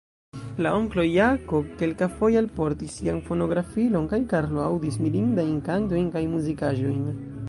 La 0.65 0.69
onklo 0.75 1.03
Jako 1.07 1.59
kelkafoje 1.81 2.39
alportis 2.41 2.95
sian 3.01 3.19
fonografilon, 3.27 4.07
kaj 4.15 4.21
Karlo 4.33 4.63
aŭdis 4.63 4.97
mirindajn 5.05 5.53
kantojn 5.69 6.09
kaj 6.17 6.25
muzikaĵojn. 6.33 7.05